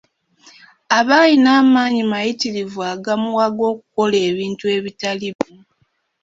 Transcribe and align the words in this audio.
Aba 0.97 1.15
alina 1.23 1.49
amaanyi 1.61 2.01
mayitirivu 2.11 2.79
agamuwaga 2.93 3.63
okukola 3.71 4.15
ebintu 4.29 4.63
ebitali 4.77 5.27
bimu. 5.35 5.63